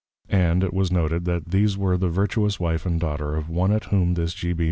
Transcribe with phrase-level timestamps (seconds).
[0.29, 3.83] And it was noted, that these were the Vertuous Wife and Daughter of one at
[3.93, 4.57] whom this _G.